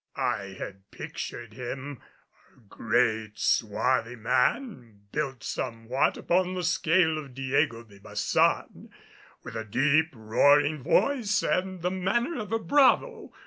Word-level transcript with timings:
I 0.15 0.55
had 0.57 0.89
pictured 0.89 1.53
him 1.53 2.01
a 2.57 2.59
great 2.61 3.37
swarthy 3.37 4.15
man 4.15 5.01
built 5.11 5.43
somewhat 5.43 6.17
upon 6.17 6.55
the 6.55 6.63
scale 6.63 7.19
of 7.19 7.35
Diego 7.35 7.83
de 7.83 7.99
Baçan, 7.99 8.89
with 9.43 9.55
a 9.55 9.63
deep 9.63 10.09
roaring 10.15 10.81
voice 10.81 11.43
and 11.43 11.83
the 11.83 11.91
manner 11.91 12.39
of 12.41 12.51
a 12.51 12.57
bravo. 12.57 13.31